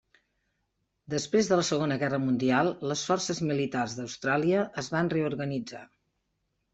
[1.13, 5.83] Després de la Segona Guerra Mundial les forces militars d'Austràlia es van reorganitzar.